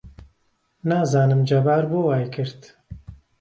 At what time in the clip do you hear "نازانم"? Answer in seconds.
0.91-1.41